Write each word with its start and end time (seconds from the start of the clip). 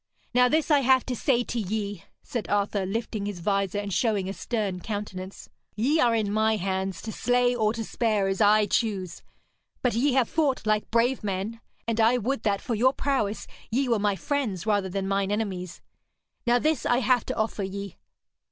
'Now 0.33 0.49
this 0.49 0.71
I 0.71 0.79
have 0.79 1.05
to 1.05 1.15
say 1.15 1.43
to 1.43 1.59
ye,' 1.59 2.03
said 2.23 2.49
Arthur, 2.49 2.87
lifting 2.87 3.27
his 3.27 3.39
vizor 3.39 3.77
and 3.77 3.93
showing 3.93 4.27
a 4.27 4.33
stern 4.33 4.79
countenance. 4.79 5.47
'Ye 5.75 5.99
are 5.99 6.15
in 6.15 6.33
my 6.33 6.55
hands, 6.55 7.03
to 7.03 7.11
slay 7.11 7.53
or 7.55 7.71
spare 7.75 8.27
as 8.27 8.41
I 8.41 8.65
choose. 8.65 9.21
But 9.83 9.93
ye 9.93 10.13
have 10.13 10.27
fought 10.27 10.65
like 10.65 10.89
brave 10.89 11.23
men, 11.23 11.61
and 11.87 11.99
I 11.99 12.17
would 12.17 12.41
that, 12.41 12.61
for 12.61 12.73
your 12.73 12.93
prowess, 12.93 13.45
ye 13.69 13.87
were 13.89 13.99
my 13.99 14.15
friends 14.15 14.65
rather 14.65 14.89
than 14.89 15.07
mine 15.07 15.29
enemies. 15.31 15.83
Now 16.47 16.57
this 16.57 16.83
I 16.83 16.97
have 16.97 17.23
to 17.27 17.35
offer 17.35 17.61
ye. 17.61 17.97